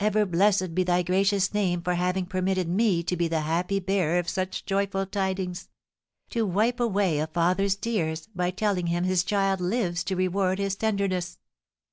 [0.00, 4.18] Ever blessed be thy gracious name for having permitted me to be the happy bearer
[4.18, 5.68] of such joyful tidings,
[6.30, 10.74] to wipe away a father's tears by telling him his child lives to reward his
[10.74, 11.38] tenderness!"